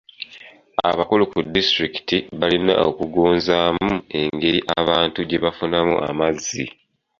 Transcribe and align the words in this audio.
Abakulu 0.89 1.23
ku 1.31 1.37
disitulikiti 1.55 2.17
balina 2.39 2.73
okugonzaamu 2.89 3.93
engeri 4.19 4.59
abantu 4.79 5.19
gye 5.29 5.41
bafunamu 5.43 5.95
amazzi. 6.09 6.63